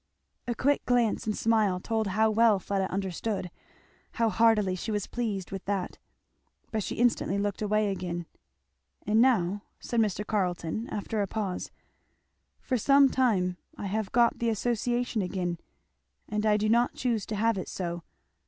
A 0.47 0.55
quick 0.55 0.83
glance 0.87 1.27
and 1.27 1.37
smile 1.37 1.79
told 1.79 2.07
how 2.07 2.31
well 2.31 2.57
Fleda 2.57 2.89
understood, 2.91 3.51
how 4.13 4.29
heartily 4.31 4.75
she 4.75 4.89
was 4.89 5.05
pleased 5.05 5.51
with 5.51 5.63
that. 5.65 5.99
But 6.71 6.81
she 6.81 6.95
instantly 6.95 7.37
looked 7.37 7.61
away 7.61 7.91
again. 7.91 8.25
"And 9.05 9.21
now," 9.21 9.61
said 9.79 9.99
Mr. 9.99 10.25
Carleton 10.25 10.89
after 10.89 11.21
a 11.21 11.27
pause, 11.27 11.69
"for 12.61 12.77
some 12.79 13.09
time 13.09 13.57
past, 13.75 13.75
I 13.77 13.85
have 13.89 14.11
got 14.11 14.39
the 14.39 14.49
association 14.49 15.21
again; 15.21 15.59
and 16.27 16.47
I 16.47 16.57
do 16.57 16.67
not 16.67 16.95
choose 16.95 17.27
to 17.27 17.35
have 17.35 17.59
it 17.59 17.67
so. 17.69 18.01